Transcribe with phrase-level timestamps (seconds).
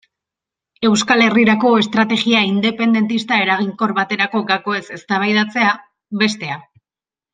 [0.87, 5.77] Euskal Herrirako estrategia independentista eraginkor baterako gakoez eztabaidatzea,
[6.25, 6.59] bestea.